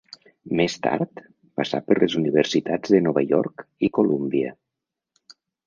[0.59, 1.21] Més tard,
[1.61, 4.59] passà per les Universitats de Nova York i Columbia.